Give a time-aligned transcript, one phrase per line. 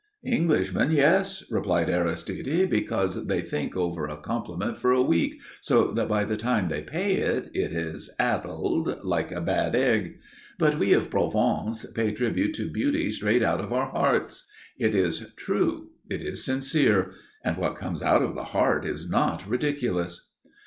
[0.25, 6.07] "Englishmen, yes," replied Aristide, "because they think over a compliment for a week, so that
[6.09, 10.17] by the time they pay it, it is addled, like a bad egg.
[10.57, 14.47] But we of Provence pay tribute to beauty straight out of our hearts.
[14.75, 15.91] It is true.
[16.09, 17.11] It is sincere.
[17.43, 20.31] And what comes out of the heart is not ridiculous."